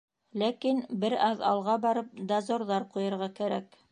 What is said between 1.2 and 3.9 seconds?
аҙ алға барып, дозорҙар ҡуйырға кәрәк.